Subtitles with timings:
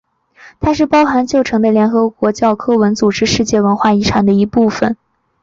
[0.59, 4.97] 它是包含旧城的联合国教科文组织世界文化遗产的一部分。